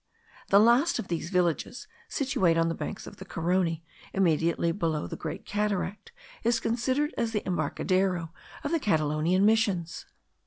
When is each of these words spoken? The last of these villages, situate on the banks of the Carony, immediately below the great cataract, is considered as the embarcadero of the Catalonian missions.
The 0.49 0.59
last 0.59 0.97
of 0.97 1.09
these 1.09 1.29
villages, 1.29 1.87
situate 2.09 2.57
on 2.57 2.69
the 2.69 2.73
banks 2.73 3.05
of 3.05 3.17
the 3.17 3.23
Carony, 3.23 3.83
immediately 4.13 4.71
below 4.71 5.05
the 5.05 5.15
great 5.15 5.45
cataract, 5.45 6.11
is 6.43 6.59
considered 6.59 7.13
as 7.19 7.33
the 7.33 7.45
embarcadero 7.45 8.33
of 8.63 8.71
the 8.71 8.79
Catalonian 8.79 9.45
missions. 9.45 10.07